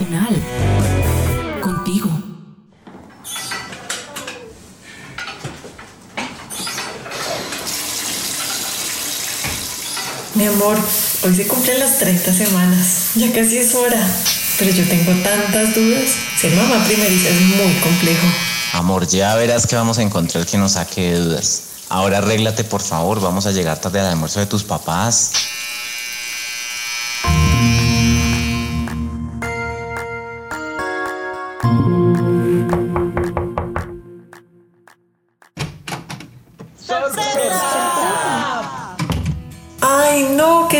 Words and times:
Unal, 0.00 0.34
contigo. 1.60 2.08
Mi 10.34 10.46
amor, 10.46 10.78
hoy 11.22 11.34
se 11.34 11.46
cumplen 11.46 11.80
las 11.80 11.98
30 11.98 12.32
semanas. 12.32 13.10
Ya 13.14 13.30
casi 13.30 13.58
es 13.58 13.74
hora. 13.74 14.00
Pero 14.58 14.70
yo 14.72 14.88
tengo 14.88 15.12
tantas 15.22 15.74
dudas. 15.74 16.08
Ser 16.40 16.54
mamá 16.54 16.82
primeriza 16.84 17.28
es 17.28 17.40
muy 17.42 17.74
complejo. 17.82 18.26
Amor, 18.72 19.06
ya 19.06 19.34
verás 19.34 19.66
que 19.66 19.76
vamos 19.76 19.98
a 19.98 20.02
encontrar 20.02 20.46
que 20.46 20.56
nos 20.56 20.72
saque 20.72 21.12
de 21.12 21.18
dudas. 21.18 21.62
Ahora 21.90 22.18
arréglate, 22.18 22.64
por 22.64 22.80
favor. 22.80 23.20
Vamos 23.20 23.44
a 23.44 23.50
llegar 23.50 23.78
tarde 23.78 24.00
al 24.00 24.06
almuerzo 24.06 24.40
de 24.40 24.46
tus 24.46 24.64
papás. 24.64 25.32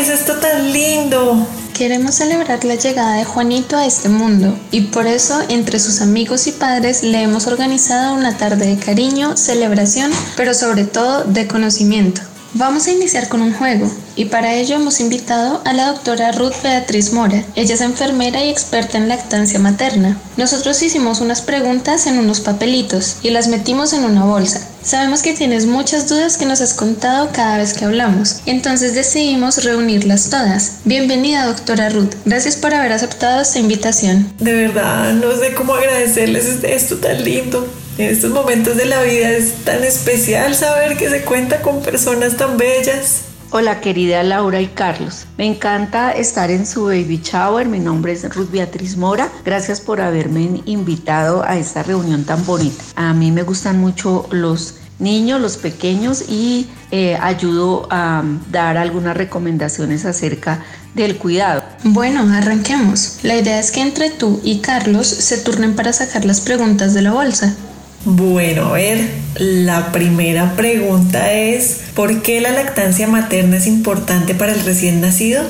Es 0.01 0.09
esto 0.09 0.37
tan 0.37 0.73
lindo? 0.73 1.45
Queremos 1.75 2.15
celebrar 2.15 2.63
la 2.65 2.73
llegada 2.73 3.17
de 3.17 3.23
Juanito 3.23 3.77
a 3.77 3.85
este 3.85 4.09
mundo 4.09 4.57
y 4.71 4.81
por 4.81 5.05
eso 5.05 5.39
entre 5.47 5.79
sus 5.79 6.01
amigos 6.01 6.47
y 6.47 6.51
padres 6.51 7.03
le 7.03 7.21
hemos 7.21 7.45
organizado 7.45 8.15
una 8.15 8.35
tarde 8.35 8.65
de 8.65 8.77
cariño, 8.83 9.37
celebración, 9.37 10.11
pero 10.35 10.55
sobre 10.55 10.85
todo 10.85 11.23
de 11.25 11.47
conocimiento. 11.47 12.21
Vamos 12.53 12.85
a 12.87 12.91
iniciar 12.91 13.29
con 13.29 13.41
un 13.41 13.53
juego 13.53 13.89
y 14.17 14.25
para 14.25 14.55
ello 14.55 14.75
hemos 14.75 14.99
invitado 14.99 15.61
a 15.63 15.71
la 15.71 15.87
doctora 15.87 16.33
Ruth 16.33 16.61
Beatriz 16.61 17.13
Mora. 17.13 17.45
Ella 17.55 17.75
es 17.75 17.81
enfermera 17.81 18.43
y 18.43 18.49
experta 18.49 18.97
en 18.97 19.07
lactancia 19.07 19.57
materna. 19.57 20.17
Nosotros 20.35 20.81
hicimos 20.83 21.21
unas 21.21 21.41
preguntas 21.41 22.07
en 22.07 22.19
unos 22.19 22.41
papelitos 22.41 23.15
y 23.23 23.29
las 23.29 23.47
metimos 23.47 23.93
en 23.93 24.03
una 24.03 24.25
bolsa. 24.25 24.67
Sabemos 24.83 25.21
que 25.21 25.33
tienes 25.33 25.65
muchas 25.65 26.09
dudas 26.09 26.35
que 26.35 26.45
nos 26.45 26.59
has 26.59 26.73
contado 26.73 27.29
cada 27.31 27.57
vez 27.57 27.73
que 27.73 27.85
hablamos, 27.85 28.41
entonces 28.45 28.95
decidimos 28.95 29.63
reunirlas 29.63 30.29
todas. 30.29 30.79
Bienvenida 30.83 31.45
doctora 31.45 31.89
Ruth, 31.89 32.15
gracias 32.25 32.57
por 32.57 32.73
haber 32.73 32.91
aceptado 32.91 33.41
esta 33.41 33.59
invitación. 33.59 34.33
De 34.39 34.53
verdad, 34.53 35.13
no 35.13 35.31
sé 35.37 35.53
cómo 35.53 35.75
agradecerles 35.75 36.63
esto 36.63 36.97
tan 36.97 37.23
lindo. 37.23 37.65
En 38.01 38.09
estos 38.09 38.31
momentos 38.31 38.77
de 38.77 38.85
la 38.85 39.03
vida 39.03 39.29
es 39.29 39.63
tan 39.63 39.83
especial 39.83 40.55
saber 40.55 40.97
que 40.97 41.07
se 41.07 41.21
cuenta 41.21 41.61
con 41.61 41.83
personas 41.83 42.35
tan 42.35 42.57
bellas. 42.57 43.25
Hola 43.51 43.79
querida 43.79 44.23
Laura 44.23 44.59
y 44.59 44.69
Carlos, 44.69 45.27
me 45.37 45.45
encanta 45.45 46.11
estar 46.11 46.49
en 46.49 46.65
su 46.65 46.85
baby 46.85 47.21
shower, 47.23 47.67
mi 47.67 47.77
nombre 47.77 48.13
es 48.13 48.27
Ruth 48.33 48.49
Beatriz 48.49 48.97
Mora, 48.97 49.29
gracias 49.45 49.79
por 49.79 50.01
haberme 50.01 50.63
invitado 50.65 51.43
a 51.43 51.59
esta 51.59 51.83
reunión 51.83 52.23
tan 52.23 52.43
bonita. 52.43 52.83
A 52.95 53.13
mí 53.13 53.29
me 53.29 53.43
gustan 53.43 53.79
mucho 53.79 54.27
los 54.31 54.79
niños, 54.97 55.39
los 55.39 55.57
pequeños 55.57 56.23
y 56.27 56.71
eh, 56.89 57.15
ayudo 57.21 57.87
a 57.91 58.23
dar 58.49 58.77
algunas 58.77 59.15
recomendaciones 59.15 60.05
acerca 60.05 60.63
del 60.95 61.17
cuidado. 61.17 61.61
Bueno, 61.83 62.27
arranquemos. 62.33 63.19
La 63.21 63.35
idea 63.35 63.59
es 63.59 63.71
que 63.71 63.81
entre 63.81 64.09
tú 64.09 64.41
y 64.43 64.57
Carlos 64.57 65.05
se 65.05 65.37
turnen 65.37 65.75
para 65.75 65.93
sacar 65.93 66.25
las 66.25 66.41
preguntas 66.41 66.95
de 66.95 67.03
la 67.03 67.11
bolsa. 67.11 67.55
Bueno, 68.03 68.69
a 68.69 68.71
ver, 68.73 69.11
la 69.35 69.91
primera 69.91 70.55
pregunta 70.55 71.33
es, 71.33 71.81
¿por 71.93 72.23
qué 72.23 72.41
la 72.41 72.49
lactancia 72.49 73.07
materna 73.07 73.57
es 73.57 73.67
importante 73.67 74.33
para 74.33 74.53
el 74.53 74.65
recién 74.65 75.01
nacido? 75.01 75.43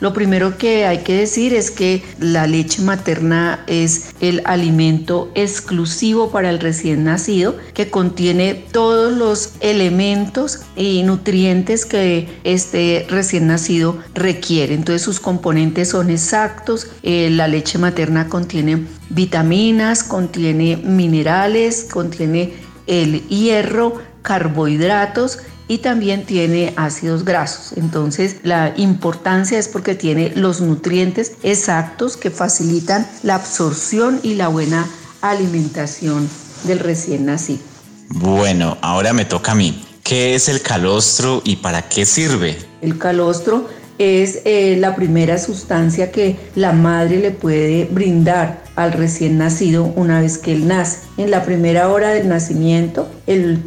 Lo 0.00 0.12
primero 0.12 0.58
que 0.58 0.84
hay 0.84 0.98
que 0.98 1.14
decir 1.14 1.54
es 1.54 1.70
que 1.70 2.02
la 2.20 2.46
leche 2.46 2.82
materna 2.82 3.64
es 3.66 4.14
el 4.20 4.42
alimento 4.44 5.30
exclusivo 5.34 6.30
para 6.30 6.50
el 6.50 6.58
recién 6.58 7.04
nacido 7.04 7.56
que 7.72 7.88
contiene 7.90 8.54
todos 8.72 9.16
los 9.16 9.54
elementos 9.60 10.60
y 10.76 11.02
nutrientes 11.02 11.86
que 11.86 12.28
este 12.44 13.06
recién 13.08 13.46
nacido 13.46 13.98
requiere. 14.14 14.74
Entonces 14.74 15.02
sus 15.02 15.18
componentes 15.18 15.88
son 15.90 16.10
exactos. 16.10 16.88
Eh, 17.02 17.30
la 17.30 17.48
leche 17.48 17.78
materna 17.78 18.28
contiene 18.28 18.86
vitaminas, 19.08 20.02
contiene 20.02 20.76
minerales, 20.76 21.86
contiene 21.90 22.52
el 22.86 23.26
hierro, 23.28 23.94
carbohidratos 24.22 25.38
y 25.68 25.78
también 25.78 26.24
tiene 26.24 26.72
ácidos 26.76 27.24
grasos. 27.24 27.76
Entonces 27.76 28.36
la 28.42 28.72
importancia 28.76 29.58
es 29.58 29.68
porque 29.68 29.94
tiene 29.94 30.32
los 30.34 30.60
nutrientes 30.60 31.32
exactos 31.42 32.16
que 32.16 32.30
facilitan 32.30 33.06
la 33.22 33.36
absorción 33.36 34.20
y 34.22 34.34
la 34.34 34.48
buena 34.48 34.86
alimentación 35.20 36.28
del 36.64 36.78
recién 36.78 37.26
nacido. 37.26 37.60
Bueno, 38.08 38.78
ahora 38.82 39.12
me 39.12 39.24
toca 39.24 39.52
a 39.52 39.54
mí. 39.54 39.82
¿Qué 40.02 40.36
es 40.36 40.48
el 40.48 40.62
calostro 40.62 41.42
y 41.44 41.56
para 41.56 41.82
qué 41.82 42.06
sirve? 42.06 42.56
El 42.80 42.96
calostro 42.96 43.68
es 43.98 44.40
eh, 44.44 44.76
la 44.78 44.94
primera 44.94 45.38
sustancia 45.38 46.12
que 46.12 46.36
la 46.54 46.72
madre 46.72 47.18
le 47.18 47.30
puede 47.32 47.86
brindar 47.86 48.65
al 48.76 48.92
recién 48.92 49.38
nacido 49.38 49.84
una 49.96 50.20
vez 50.20 50.38
que 50.38 50.52
él 50.52 50.68
nace. 50.68 50.98
En 51.16 51.30
la 51.30 51.44
primera 51.44 51.88
hora 51.88 52.10
del 52.10 52.28
nacimiento, 52.28 53.08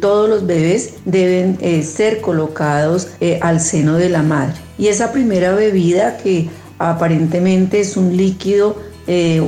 todos 0.00 0.28
los 0.28 0.46
bebés 0.46 0.94
deben 1.04 1.58
eh, 1.60 1.82
ser 1.82 2.20
colocados 2.20 3.08
eh, 3.20 3.38
al 3.42 3.60
seno 3.60 3.96
de 3.96 4.08
la 4.08 4.22
madre. 4.22 4.54
Y 4.78 4.88
esa 4.88 5.12
primera 5.12 5.52
bebida 5.54 6.16
que 6.16 6.48
aparentemente 6.78 7.80
es 7.80 7.96
un 7.96 8.16
líquido 8.16 8.88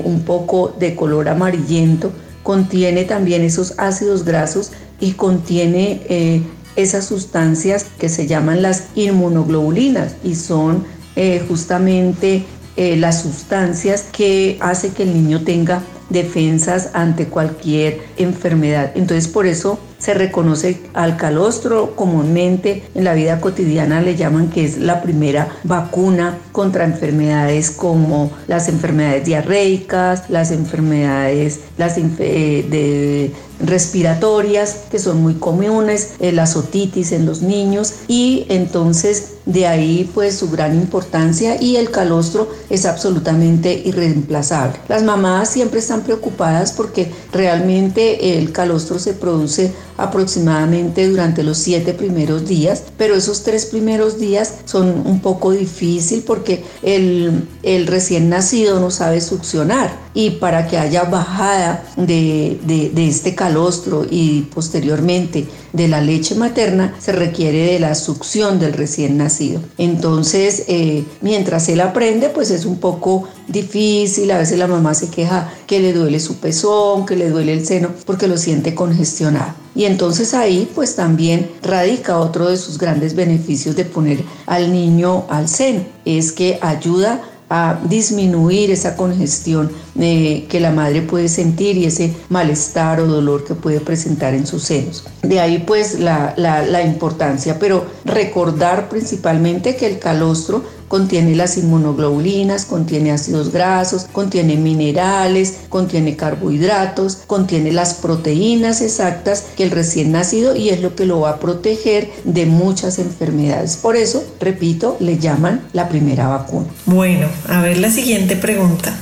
un 0.05 0.23
poco 0.23 0.75
de 0.77 0.97
color 0.97 1.29
amarillento, 1.29 2.11
contiene 2.43 3.05
también 3.05 3.43
esos 3.43 3.75
ácidos 3.79 4.25
grasos 4.25 4.73
y 4.99 5.13
contiene 5.13 6.43
esas 6.77 7.07
sustancias 7.07 7.87
que 7.99 8.09
se 8.09 8.27
llaman 8.27 8.63
las 8.63 8.85
inmunoglobulinas 8.95 10.17
y 10.25 10.35
son 10.35 10.85
eh, 11.17 11.45
justamente 11.47 12.45
eh, 12.77 12.97
las 12.97 13.23
sustancias 13.23 14.07
que 14.13 14.59
hace 14.61 14.91
que 14.93 15.03
el 15.03 15.15
niño 15.15 15.45
tenga 15.45 15.83
defensas 16.13 16.91
ante 16.93 17.27
cualquier 17.27 18.01
enfermedad. 18.17 18.93
Entonces 18.95 19.29
por 19.29 19.47
eso 19.47 19.79
se 19.99 20.15
reconoce 20.15 20.81
al 20.95 21.17
calostro 21.17 21.95
comúnmente 21.95 22.83
en 22.95 23.05
la 23.05 23.15
vida 23.15 23.41
cotidiana 23.41 24.03
le 24.03 24.17
llaman 24.17 24.49
que 24.49 24.65
es 24.65 24.79
la 24.79 25.01
primera 25.01 25.49
vacuna 25.63 26.39
contra 26.51 26.85
enfermedades 26.85 27.71
como 27.71 28.33
las 28.49 28.69
enfermedades 28.69 29.25
diarreicas, 29.25 30.29
las 30.29 30.51
enfermedades 30.51 31.61
las 31.79 31.97
eh, 31.99 32.67
de 32.69 33.33
respiratorias 33.65 34.77
que 34.91 34.99
son 34.99 35.23
muy 35.23 35.35
comunes, 35.35 36.11
la 36.21 36.45
otitis 36.55 37.13
en 37.13 37.27
los 37.27 37.43
niños 37.43 37.95
y 38.09 38.47
entonces 38.49 39.33
de 39.47 39.67
ahí 39.67 40.09
pues 40.15 40.37
su 40.37 40.51
gran 40.51 40.75
importancia 40.75 41.61
y 41.61 41.77
el 41.77 41.91
calostro 41.91 42.49
es 42.71 42.87
absolutamente 42.87 43.83
irreemplazable. 43.85 44.79
Las 44.89 45.03
mamás 45.03 45.51
siempre 45.51 45.81
están 45.81 46.03
preocupadas 46.03 46.73
porque 46.73 47.11
realmente 47.33 48.39
el 48.39 48.53
calostro 48.53 48.99
se 48.99 49.15
produce 49.15 49.73
aproximadamente 49.97 51.09
durante 51.09 51.43
los 51.43 51.59
siete 51.59 51.93
primeros 51.93 52.47
días, 52.47 52.85
pero 52.97 53.15
esos 53.15 53.43
tres 53.43 53.67
primeros 53.67 54.19
días 54.19 54.55
son 54.65 55.03
un 55.07 55.21
poco 55.21 55.51
difícil 55.51 56.23
porque 56.27 56.65
el, 56.83 57.49
el 57.63 57.87
recién 57.87 58.29
nacido 58.29 58.81
no 58.81 58.91
sabe 58.91 59.21
succionar. 59.21 60.12
Y 60.15 60.31
para 60.31 60.67
que 60.67 60.79
haya 60.79 61.05
bajada 61.05 61.85
de, 61.97 62.59
este 62.97 63.35
calostro 63.35 64.07
y 64.09 64.43
posteriormente 64.55 65.47
de 65.73 65.89
la 65.89 66.01
leche 66.01 66.35
materna 66.35 66.95
se 66.99 67.13
requiere 67.13 67.73
de 67.73 67.81
la 67.81 67.95
succión 67.95 68.59
del 68.59 68.75
recién 68.75 69.17
nacido. 69.17 69.61
Entonces, 69.79 70.65
eh, 70.69 71.05
mientras 71.21 71.69
él 71.69 71.81
aprende, 71.81 72.29
pues 72.29 72.51
es 72.51 72.65
un 72.65 72.79
poco 72.79 73.29
difícil, 73.49 74.31
a 74.31 74.39
veces 74.39 74.59
la 74.59 74.67
mamá 74.67 74.95
se 74.95 75.09
queja 75.09 75.53
que 75.67 75.81
le 75.81 75.93
duele 75.93 76.21
su 76.21 76.37
pezón, 76.37 77.07
que 77.07 77.17
le 77.17 77.31
duele 77.31 77.53
el 77.53 77.67
seno, 77.67 77.91
porque 78.05 78.29
lo 78.29 78.37
siente 78.37 78.75
congestionado. 78.75 79.55
Y 79.75 79.85
entonces 79.85 80.35
ahí 80.35 80.71
pues 80.75 80.97
también 80.97 81.51
radica 81.63 82.19
otro 82.19 82.51
de 82.51 82.59
sus 82.59 82.77
grandes 82.77 83.15
beneficios 83.15 83.75
de 83.75 83.87
poner 83.87 84.23
al 84.45 84.71
niño 84.71 85.25
al 85.31 85.49
seno, 85.49 85.85
es 86.05 86.33
que 86.33 86.59
ayuda 86.61 87.23
a 87.55 87.79
disminuir 87.85 88.71
esa 88.71 88.97
congestión 88.97 89.71
eh, 90.01 90.47
que 90.49 90.59
la 90.59 90.71
madre 90.71 91.03
puede 91.03 91.29
sentir 91.29 91.77
y 91.77 91.85
ese 91.85 92.15
malestar 92.31 92.99
o 92.99 93.07
dolor 93.07 93.45
que 93.45 93.53
puede 93.55 93.81
presentar 93.81 94.33
en 94.33 94.47
sus 94.47 94.63
senos. 94.63 95.05
De 95.21 95.39
ahí 95.39 95.59
pues 95.59 96.01
la, 96.01 96.33
la 96.39 96.83
importancia, 96.83 97.59
pero 97.59 97.85
recordar 98.07 98.89
principalmente 98.89 99.77
que 99.77 99.87
el 99.87 99.99
calostro 99.99 100.65
contiene 100.93 101.35
las 101.35 101.57
inmunoglobulinas, 101.57 102.67
contiene 102.67 103.13
ácidos 103.13 103.51
grasos, 103.51 104.09
contiene 104.13 104.57
minerales, 104.57 105.55
contiene 105.71 106.17
carbohidratos, 106.17 107.17
contiene 107.27 107.73
las 107.73 107.95
proteínas 107.95 108.83
exactas 108.83 109.43
que 109.57 109.63
el 109.63 109.71
recién 109.71 110.13
nacido 110.13 110.55
y 110.55 110.69
es 110.69 110.83
lo 110.83 110.95
que 110.95 111.07
lo 111.07 111.21
va 111.21 111.31
a 111.31 111.41
proteger 111.41 112.11
de 112.25 112.45
muchas 112.45 112.99
enfermedades. 112.99 113.79
Por 113.79 113.97
eso, 113.97 114.23
repito, 114.39 114.99
le 115.01 115.17
llaman 115.17 115.67
la 115.73 115.89
primera 115.89 116.29
vacuna. 116.29 116.67
Bueno, 116.85 117.27
a 117.49 117.63
ver 117.63 117.79
la 117.79 117.91
siguiente 117.91 118.37
pregunta. 118.37 118.95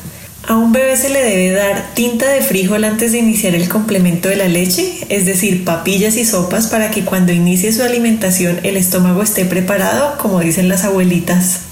¿A 0.46 0.56
un 0.56 0.70
bebé 0.70 0.96
se 0.96 1.08
le 1.08 1.24
debe 1.24 1.50
dar 1.50 1.92
tinta 1.94 2.28
de 2.28 2.42
frijol 2.42 2.84
antes 2.84 3.10
de 3.10 3.18
iniciar 3.18 3.56
el 3.56 3.68
complemento 3.68 4.28
de 4.28 4.36
la 4.36 4.46
leche? 4.46 4.94
Es 5.08 5.26
decir, 5.26 5.64
papillas 5.64 6.16
y 6.16 6.24
sopas 6.24 6.68
para 6.68 6.92
que 6.92 7.04
cuando 7.04 7.32
inicie 7.32 7.72
su 7.72 7.82
alimentación 7.82 8.60
el 8.62 8.76
estómago 8.76 9.24
esté 9.24 9.44
preparado, 9.44 10.18
como 10.18 10.38
dicen 10.38 10.68
las 10.68 10.84
abuelitas. 10.84 11.69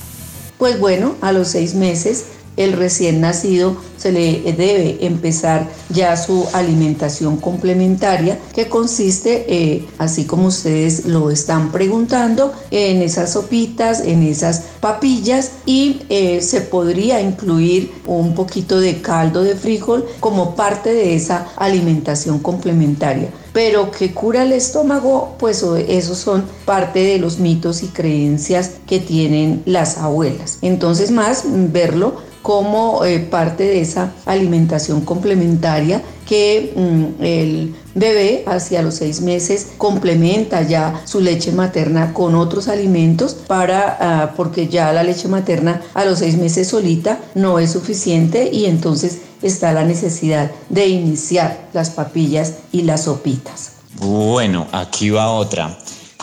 Pues 0.58 0.80
bueno, 0.80 1.14
a 1.20 1.30
los 1.30 1.48
seis 1.48 1.74
meses 1.74 2.24
el 2.56 2.72
recién 2.72 3.20
nacido 3.20 3.76
se 3.96 4.10
le 4.10 4.42
debe 4.52 5.06
empezar 5.06 5.68
ya 5.90 6.16
su 6.16 6.44
alimentación 6.52 7.36
complementaria 7.36 8.40
que 8.52 8.68
consiste, 8.68 9.44
eh, 9.48 9.86
así 9.98 10.24
como 10.24 10.48
ustedes 10.48 11.06
lo 11.06 11.30
están 11.30 11.70
preguntando, 11.70 12.52
en 12.72 13.00
esas 13.00 13.32
sopitas, 13.32 14.00
en 14.00 14.24
esas 14.24 14.64
papillas 14.80 15.52
y 15.66 16.00
eh, 16.08 16.40
se 16.42 16.60
podría 16.60 17.20
incluir 17.20 17.92
un 18.06 18.34
poquito 18.34 18.80
de 18.80 19.00
caldo 19.00 19.44
de 19.44 19.54
frijol 19.54 20.04
como 20.18 20.56
parte 20.56 20.92
de 20.92 21.14
esa 21.14 21.46
alimentación 21.56 22.40
complementaria 22.40 23.28
pero 23.58 23.90
que 23.90 24.14
cura 24.14 24.44
el 24.44 24.52
estómago, 24.52 25.34
pues 25.36 25.64
esos 25.88 26.16
son 26.16 26.44
parte 26.64 27.00
de 27.00 27.18
los 27.18 27.40
mitos 27.40 27.82
y 27.82 27.88
creencias 27.88 28.74
que 28.86 29.00
tienen 29.00 29.64
las 29.66 29.98
abuelas. 29.98 30.58
Entonces 30.62 31.10
más 31.10 31.42
verlo 31.44 32.18
como 32.40 33.04
eh, 33.04 33.18
parte 33.18 33.64
de 33.64 33.80
esa 33.80 34.12
alimentación 34.26 35.00
complementaria 35.00 36.02
que 36.24 36.72
mm, 36.76 37.22
el 37.24 37.74
bebé 37.96 38.44
hacia 38.46 38.80
los 38.80 38.94
seis 38.94 39.22
meses 39.22 39.72
complementa 39.76 40.62
ya 40.62 41.02
su 41.04 41.20
leche 41.20 41.50
materna 41.50 42.14
con 42.14 42.36
otros 42.36 42.68
alimentos 42.68 43.34
para 43.34 43.96
ah, 43.98 44.34
porque 44.36 44.68
ya 44.68 44.92
la 44.92 45.02
leche 45.02 45.26
materna 45.26 45.82
a 45.94 46.04
los 46.04 46.20
seis 46.20 46.36
meses 46.36 46.68
solita 46.68 47.18
no 47.34 47.58
es 47.58 47.72
suficiente 47.72 48.50
y 48.52 48.66
entonces 48.66 49.18
está 49.42 49.72
la 49.72 49.84
necesidad 49.84 50.50
de 50.68 50.86
iniciar 50.86 51.68
las 51.72 51.90
papillas 51.90 52.54
y 52.72 52.82
las 52.82 53.04
sopitas. 53.04 53.72
Bueno, 53.96 54.66
aquí 54.72 55.10
va 55.10 55.30
otra. 55.30 55.78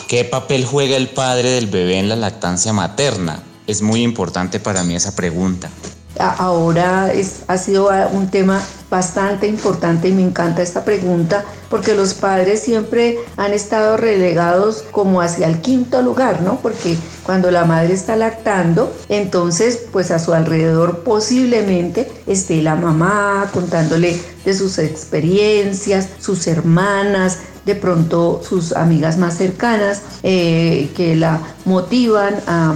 ¿Qué 0.08 0.24
papel 0.24 0.64
juega 0.64 0.96
el 0.96 1.08
padre 1.08 1.50
del 1.50 1.66
bebé 1.66 1.98
en 1.98 2.08
la 2.08 2.16
lactancia 2.16 2.72
materna? 2.72 3.42
Es 3.66 3.82
muy 3.82 4.02
importante 4.02 4.60
para 4.60 4.84
mí 4.84 4.94
esa 4.94 5.16
pregunta 5.16 5.70
ahora 6.18 7.12
es, 7.12 7.42
ha 7.48 7.58
sido 7.58 7.90
un 8.12 8.30
tema 8.30 8.60
bastante 8.90 9.46
importante 9.46 10.08
y 10.08 10.12
me 10.12 10.22
encanta 10.22 10.62
esta 10.62 10.84
pregunta 10.84 11.44
porque 11.68 11.94
los 11.94 12.14
padres 12.14 12.60
siempre 12.60 13.18
han 13.36 13.52
estado 13.52 13.96
relegados 13.96 14.84
como 14.92 15.20
hacia 15.20 15.48
el 15.48 15.60
quinto 15.60 16.02
lugar, 16.02 16.42
¿no? 16.42 16.60
Porque 16.60 16.96
cuando 17.24 17.50
la 17.50 17.64
madre 17.64 17.94
está 17.94 18.14
lactando, 18.14 18.94
entonces 19.08 19.86
pues 19.92 20.10
a 20.10 20.18
su 20.18 20.32
alrededor 20.32 21.00
posiblemente 21.00 22.10
esté 22.26 22.62
la 22.62 22.76
mamá 22.76 23.50
contándole 23.52 24.20
de 24.44 24.54
sus 24.54 24.78
experiencias, 24.78 26.08
sus 26.20 26.46
hermanas, 26.46 27.38
de 27.64 27.74
pronto 27.74 28.40
sus 28.48 28.72
amigas 28.72 29.18
más 29.18 29.36
cercanas 29.36 30.02
eh, 30.22 30.90
que 30.96 31.16
la 31.16 31.40
motivan 31.64 32.36
a, 32.46 32.74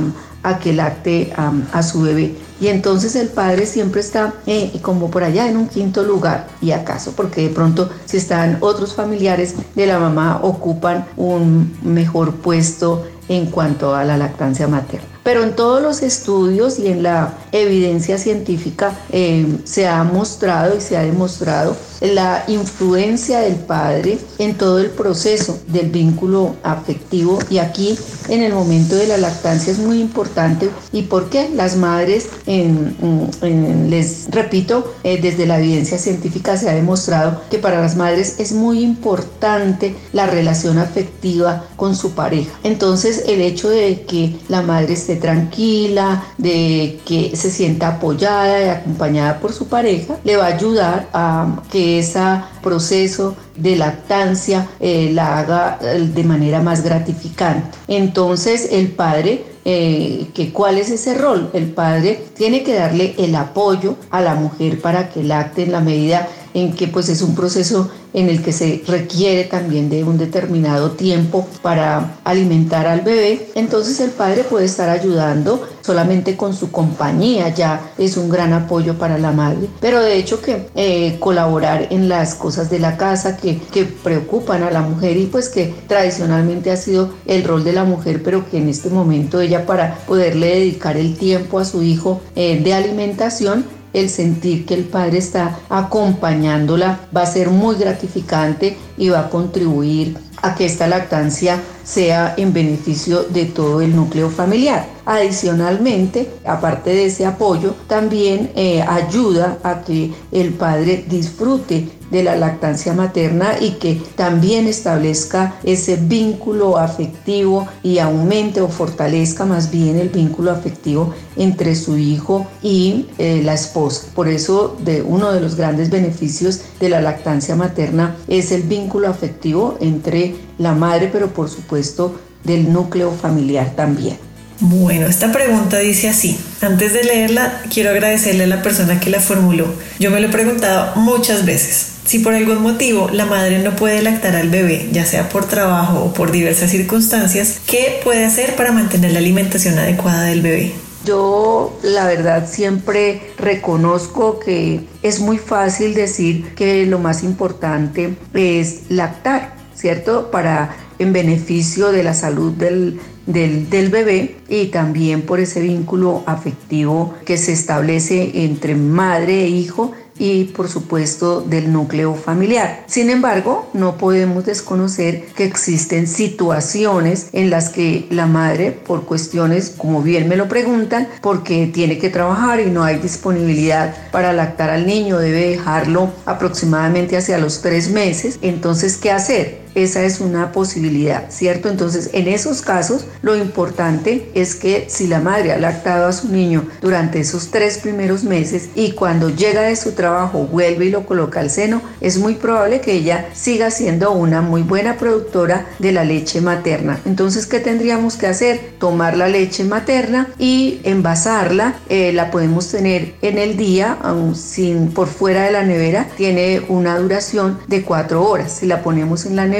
que 0.60 0.72
lacte 0.72 1.32
a 1.36 1.82
su 1.82 2.02
bebé 2.02 2.34
y 2.60 2.68
entonces 2.68 3.16
el 3.16 3.28
padre 3.28 3.64
siempre 3.64 4.02
está 4.02 4.34
eh, 4.46 4.78
como 4.82 5.10
por 5.10 5.24
allá 5.24 5.48
en 5.48 5.56
un 5.56 5.66
quinto 5.66 6.02
lugar. 6.02 6.46
¿Y 6.60 6.72
acaso? 6.72 7.14
Porque 7.16 7.42
de 7.42 7.48
pronto 7.48 7.88
si 8.04 8.18
están 8.18 8.58
otros 8.60 8.94
familiares 8.94 9.54
de 9.74 9.86
la 9.86 9.98
mamá 9.98 10.40
ocupan 10.42 11.06
un 11.16 11.74
mejor 11.82 12.34
puesto 12.34 13.06
en 13.28 13.46
cuanto 13.46 13.94
a 13.94 14.04
la 14.04 14.18
lactancia 14.18 14.68
materna. 14.68 15.09
Pero 15.22 15.42
en 15.42 15.54
todos 15.54 15.82
los 15.82 16.02
estudios 16.02 16.78
y 16.78 16.88
en 16.88 17.02
la 17.02 17.34
evidencia 17.52 18.18
científica 18.18 18.98
eh, 19.10 19.46
se 19.64 19.86
ha 19.86 20.02
mostrado 20.04 20.76
y 20.76 20.80
se 20.80 20.96
ha 20.96 21.02
demostrado 21.02 21.76
la 22.00 22.44
influencia 22.48 23.40
del 23.40 23.56
padre 23.56 24.18
en 24.38 24.56
todo 24.56 24.78
el 24.78 24.90
proceso 24.90 25.58
del 25.66 25.90
vínculo 25.90 26.56
afectivo. 26.62 27.38
Y 27.50 27.58
aquí 27.58 27.98
en 28.28 28.42
el 28.42 28.54
momento 28.54 28.96
de 28.96 29.06
la 29.06 29.18
lactancia 29.18 29.72
es 29.72 29.78
muy 29.78 30.00
importante. 30.00 30.70
Y 30.92 31.02
porque 31.02 31.50
las 31.54 31.76
madres 31.76 32.28
les 32.46 34.30
repito 34.30 34.94
eh, 35.04 35.20
desde 35.20 35.46
la 35.46 35.58
evidencia 35.58 35.98
científica 35.98 36.56
se 36.56 36.70
ha 36.70 36.74
demostrado 36.74 37.42
que 37.50 37.58
para 37.58 37.80
las 37.80 37.96
madres 37.96 38.36
es 38.38 38.52
muy 38.52 38.82
importante 38.82 39.94
la 40.12 40.26
relación 40.26 40.78
afectiva 40.78 41.64
con 41.76 41.94
su 41.94 42.12
pareja. 42.12 42.50
Entonces 42.62 43.24
el 43.26 43.40
hecho 43.40 43.68
de 43.68 44.02
que 44.02 44.36
la 44.48 44.62
madre 44.62 44.94
esté 44.94 45.09
tranquila 45.16 46.22
de 46.38 47.00
que 47.04 47.36
se 47.36 47.50
sienta 47.50 47.88
apoyada 47.88 48.64
y 48.64 48.68
acompañada 48.68 49.40
por 49.40 49.52
su 49.52 49.68
pareja 49.68 50.16
le 50.24 50.36
va 50.36 50.44
a 50.46 50.54
ayudar 50.54 51.08
a 51.12 51.62
que 51.70 51.98
ese 51.98 52.20
proceso 52.62 53.36
de 53.56 53.76
lactancia 53.76 54.68
eh, 54.80 55.10
la 55.12 55.38
haga 55.38 55.78
eh, 55.82 56.10
de 56.12 56.24
manera 56.24 56.60
más 56.60 56.82
gratificante. 56.82 57.78
Entonces 57.88 58.68
el 58.72 58.88
padre 58.88 59.44
eh, 59.62 60.28
que 60.32 60.52
cuál 60.52 60.78
es 60.78 60.90
ese 60.90 61.14
rol. 61.14 61.50
El 61.52 61.66
padre 61.66 62.24
tiene 62.34 62.62
que 62.62 62.74
darle 62.74 63.14
el 63.18 63.34
apoyo 63.34 63.96
a 64.10 64.22
la 64.22 64.34
mujer 64.34 64.80
para 64.80 65.10
que 65.10 65.22
lacte 65.22 65.64
en 65.64 65.72
la 65.72 65.80
medida 65.80 66.26
en 66.54 66.72
que 66.72 66.88
pues 66.88 67.08
es 67.08 67.22
un 67.22 67.34
proceso 67.34 67.90
en 68.12 68.28
el 68.28 68.42
que 68.42 68.52
se 68.52 68.82
requiere 68.86 69.44
también 69.44 69.88
de 69.88 70.02
un 70.02 70.18
determinado 70.18 70.92
tiempo 70.92 71.46
para 71.62 72.18
alimentar 72.24 72.86
al 72.86 73.02
bebé, 73.02 73.50
entonces 73.54 74.00
el 74.00 74.10
padre 74.10 74.42
puede 74.44 74.66
estar 74.66 74.88
ayudando 74.88 75.66
solamente 75.80 76.36
con 76.36 76.54
su 76.54 76.70
compañía, 76.70 77.48
ya 77.54 77.92
es 77.98 78.16
un 78.16 78.28
gran 78.28 78.52
apoyo 78.52 78.98
para 78.98 79.18
la 79.18 79.32
madre, 79.32 79.68
pero 79.80 80.00
de 80.00 80.16
hecho 80.16 80.42
que 80.42 80.66
eh, 80.74 81.16
colaborar 81.20 81.88
en 81.90 82.08
las 82.08 82.34
cosas 82.34 82.70
de 82.70 82.78
la 82.78 82.96
casa 82.96 83.36
que, 83.36 83.58
que 83.58 83.84
preocupan 83.84 84.62
a 84.62 84.70
la 84.70 84.82
mujer 84.82 85.16
y 85.16 85.26
pues 85.26 85.48
que 85.48 85.72
tradicionalmente 85.86 86.70
ha 86.70 86.76
sido 86.76 87.10
el 87.26 87.44
rol 87.44 87.64
de 87.64 87.72
la 87.72 87.84
mujer, 87.84 88.22
pero 88.22 88.48
que 88.48 88.58
en 88.58 88.68
este 88.68 88.90
momento 88.90 89.40
ella 89.40 89.66
para 89.66 89.98
poderle 90.06 90.46
dedicar 90.48 90.96
el 90.96 91.16
tiempo 91.16 91.58
a 91.58 91.64
su 91.64 91.82
hijo 91.82 92.20
eh, 92.34 92.60
de 92.62 92.74
alimentación, 92.74 93.64
el 93.92 94.08
sentir 94.08 94.66
que 94.66 94.74
el 94.74 94.84
padre 94.84 95.18
está 95.18 95.58
acompañándola 95.68 97.00
va 97.14 97.22
a 97.22 97.26
ser 97.26 97.50
muy 97.50 97.76
gratificante 97.76 98.76
y 98.96 99.08
va 99.08 99.20
a 99.20 99.30
contribuir 99.30 100.16
a 100.42 100.54
que 100.54 100.66
esta 100.66 100.86
lactancia 100.86 101.60
sea 101.84 102.34
en 102.36 102.52
beneficio 102.52 103.24
de 103.24 103.46
todo 103.46 103.80
el 103.80 103.94
núcleo 103.94 104.30
familiar. 104.30 104.86
Adicionalmente, 105.04 106.30
aparte 106.46 106.90
de 106.90 107.06
ese 107.06 107.26
apoyo, 107.26 107.74
también 107.88 108.52
eh, 108.54 108.82
ayuda 108.82 109.58
a 109.62 109.82
que 109.82 110.12
el 110.32 110.52
padre 110.54 111.04
disfrute 111.08 111.88
de 112.10 112.22
la 112.22 112.36
lactancia 112.36 112.92
materna 112.92 113.54
y 113.60 113.72
que 113.72 114.00
también 114.16 114.66
establezca 114.66 115.56
ese 115.64 115.96
vínculo 115.96 116.78
afectivo 116.78 117.66
y 117.82 117.98
aumente 117.98 118.60
o 118.60 118.68
fortalezca 118.68 119.44
más 119.44 119.70
bien 119.70 119.98
el 119.98 120.08
vínculo 120.08 120.50
afectivo 120.50 121.14
entre 121.36 121.74
su 121.74 121.96
hijo 121.96 122.46
y 122.62 123.06
eh, 123.18 123.42
la 123.44 123.54
esposa. 123.54 124.06
Por 124.14 124.28
eso 124.28 124.76
de 124.84 125.02
uno 125.02 125.32
de 125.32 125.40
los 125.40 125.54
grandes 125.54 125.90
beneficios 125.90 126.60
de 126.80 126.88
la 126.88 127.00
lactancia 127.00 127.56
materna 127.56 128.16
es 128.28 128.52
el 128.52 128.62
vínculo 128.62 129.08
afectivo 129.08 129.76
entre 129.80 130.34
la 130.58 130.74
madre, 130.74 131.08
pero 131.12 131.28
por 131.28 131.48
supuesto 131.48 132.14
del 132.44 132.72
núcleo 132.72 133.12
familiar 133.12 133.74
también. 133.76 134.18
Bueno, 134.60 135.06
esta 135.06 135.32
pregunta 135.32 135.78
dice 135.78 136.10
así. 136.10 136.38
Antes 136.60 136.92
de 136.92 137.02
leerla, 137.02 137.62
quiero 137.72 137.90
agradecerle 137.90 138.44
a 138.44 138.46
la 138.46 138.62
persona 138.62 139.00
que 139.00 139.08
la 139.08 139.18
formuló. 139.18 139.66
Yo 139.98 140.10
me 140.10 140.20
lo 140.20 140.28
he 140.28 140.30
preguntado 140.30 140.96
muchas 140.96 141.46
veces. 141.46 141.99
Si 142.10 142.18
por 142.18 142.34
algún 142.34 142.60
motivo 142.60 143.08
la 143.12 143.24
madre 143.24 143.60
no 143.60 143.76
puede 143.76 144.02
lactar 144.02 144.34
al 144.34 144.48
bebé, 144.48 144.88
ya 144.90 145.06
sea 145.06 145.28
por 145.28 145.44
trabajo 145.44 146.06
o 146.06 146.12
por 146.12 146.32
diversas 146.32 146.72
circunstancias, 146.72 147.60
¿qué 147.68 148.00
puede 148.02 148.24
hacer 148.24 148.56
para 148.56 148.72
mantener 148.72 149.12
la 149.12 149.20
alimentación 149.20 149.78
adecuada 149.78 150.24
del 150.24 150.42
bebé? 150.42 150.72
Yo 151.04 151.78
la 151.84 152.08
verdad 152.08 152.48
siempre 152.50 153.22
reconozco 153.38 154.40
que 154.40 154.80
es 155.04 155.20
muy 155.20 155.38
fácil 155.38 155.94
decir 155.94 156.52
que 156.56 156.84
lo 156.84 156.98
más 156.98 157.22
importante 157.22 158.16
es 158.34 158.80
lactar, 158.88 159.54
¿cierto? 159.76 160.32
Para 160.32 160.74
en 160.98 161.12
beneficio 161.12 161.92
de 161.92 162.02
la 162.02 162.14
salud 162.14 162.52
del, 162.52 162.98
del, 163.26 163.88
bebé 163.88 164.36
y 164.48 164.66
también 164.66 165.22
por 165.22 165.38
ese 165.38 165.60
vínculo 165.60 166.24
afectivo 166.26 167.14
que 167.24 167.38
se 167.38 167.52
establece 167.52 168.42
entre 168.44 168.74
madre 168.74 169.44
e 169.44 169.48
hijo 169.48 169.92
y 170.20 170.44
por 170.44 170.68
supuesto 170.68 171.40
del 171.40 171.72
núcleo 171.72 172.14
familiar. 172.14 172.84
Sin 172.86 173.08
embargo, 173.08 173.68
no 173.72 173.96
podemos 173.96 174.44
desconocer 174.44 175.24
que 175.34 175.44
existen 175.44 176.06
situaciones 176.06 177.30
en 177.32 177.48
las 177.48 177.70
que 177.70 178.06
la 178.10 178.26
madre, 178.26 178.70
por 178.70 179.06
cuestiones, 179.06 179.74
como 179.76 180.02
bien 180.02 180.28
me 180.28 180.36
lo 180.36 180.46
preguntan, 180.46 181.08
porque 181.22 181.66
tiene 181.66 181.98
que 181.98 182.10
trabajar 182.10 182.60
y 182.60 182.66
no 182.66 182.84
hay 182.84 182.98
disponibilidad 182.98 183.94
para 184.12 184.34
lactar 184.34 184.68
al 184.68 184.86
niño, 184.86 185.18
debe 185.18 185.48
dejarlo 185.48 186.12
aproximadamente 186.26 187.16
hacia 187.16 187.38
los 187.38 187.62
tres 187.62 187.90
meses. 187.90 188.38
Entonces, 188.42 188.98
¿qué 188.98 189.10
hacer? 189.10 189.59
Esa 189.74 190.04
es 190.04 190.20
una 190.20 190.52
posibilidad, 190.52 191.30
¿cierto? 191.30 191.68
Entonces, 191.68 192.10
en 192.12 192.28
esos 192.28 192.62
casos, 192.62 193.06
lo 193.22 193.36
importante 193.36 194.30
es 194.34 194.54
que 194.54 194.86
si 194.88 195.06
la 195.06 195.20
madre 195.20 195.52
ha 195.52 195.58
lactado 195.58 196.06
a 196.06 196.12
su 196.12 196.28
niño 196.28 196.64
durante 196.80 197.20
esos 197.20 197.50
tres 197.50 197.78
primeros 197.78 198.24
meses 198.24 198.70
y 198.74 198.92
cuando 198.92 199.30
llega 199.30 199.62
de 199.62 199.76
su 199.76 199.92
trabajo 199.92 200.46
vuelve 200.46 200.86
y 200.86 200.90
lo 200.90 201.06
coloca 201.06 201.40
al 201.40 201.50
seno, 201.50 201.82
es 202.00 202.18
muy 202.18 202.34
probable 202.34 202.80
que 202.80 202.92
ella 202.92 203.28
siga 203.32 203.70
siendo 203.70 204.12
una 204.12 204.42
muy 204.42 204.62
buena 204.62 204.96
productora 204.96 205.66
de 205.78 205.92
la 205.92 206.04
leche 206.04 206.40
materna. 206.40 207.00
Entonces, 207.04 207.46
¿qué 207.46 207.60
tendríamos 207.60 208.16
que 208.16 208.26
hacer? 208.26 208.74
Tomar 208.78 209.16
la 209.16 209.28
leche 209.28 209.64
materna 209.64 210.28
y 210.38 210.80
envasarla. 210.84 211.74
Eh, 211.88 212.12
la 212.12 212.30
podemos 212.30 212.68
tener 212.70 213.14
en 213.22 213.38
el 213.38 213.56
día, 213.56 213.96
aún 214.02 214.34
sin 214.34 214.92
por 214.92 215.08
fuera 215.08 215.44
de 215.44 215.52
la 215.52 215.62
nevera, 215.62 216.08
tiene 216.16 216.62
una 216.68 216.98
duración 216.98 217.58
de 217.66 217.82
cuatro 217.82 218.24
horas. 218.28 218.52
Si 218.60 218.66
la 218.66 218.82
ponemos 218.82 219.26
en 219.26 219.36
la 219.36 219.46
nevera, 219.46 219.59